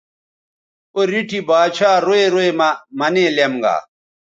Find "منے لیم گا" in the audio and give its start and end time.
2.97-3.75